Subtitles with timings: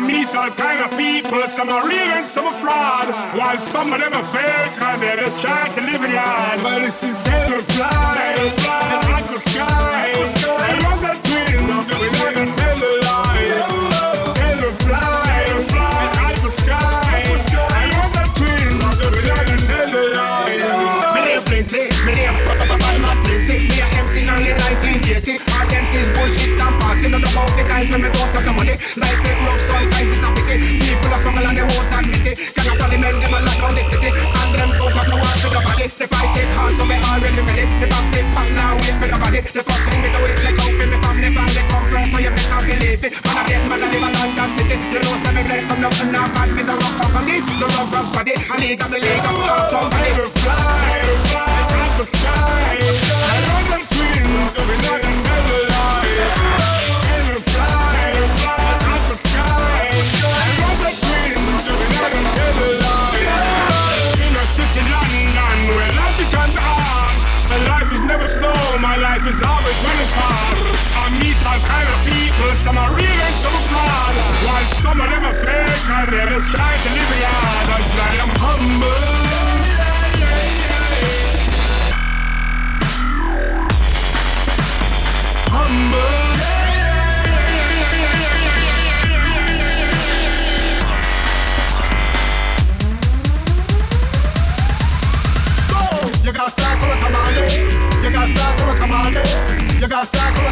[0.00, 1.42] meet all kind of people.
[1.44, 3.08] Some are real and some are fraud.
[3.38, 6.62] While some of them are fake and they just try to live in life.
[6.62, 10.79] But this is Tenor Fly, Tenor Fly, Aquasky, Uncle Sky.
[45.84, 47.48] up and I might with the rock of the list.
[47.58, 50.39] The rock of study, I need a believe I'm not somebody.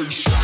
[0.00, 0.39] Push.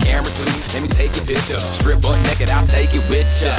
[0.00, 1.58] camera too, let me take your picture.
[1.58, 3.54] Strip butt naked, I'll take it with ya.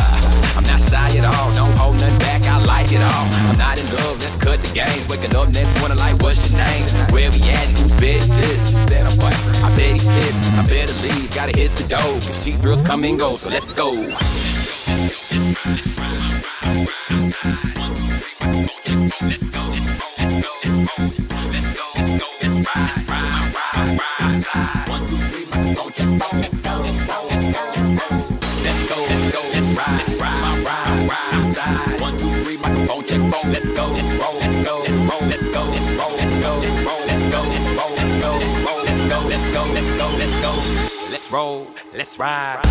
[0.57, 3.25] I'm not shy at all, don't hold nothing back, I like it all.
[3.49, 5.07] I'm not in love, let's cut the games.
[5.07, 6.85] Waking up next morning like, what's your name?
[7.13, 7.67] Where we at?
[7.77, 8.75] Who's bitch this?
[8.87, 9.35] Said I'm what?
[9.63, 12.19] I bet he's pissed, I better leave, gotta hit the dough.
[12.25, 13.93] Cause cheap girls come and go, so let's go.
[13.93, 14.13] Let's
[18.91, 19.63] go, let's go, let's go, let's go,
[20.17, 21.03] let's go,
[21.51, 22.27] let's go, let's go,
[22.75, 23.06] let's go.
[41.27, 42.61] let's roll, let's ride.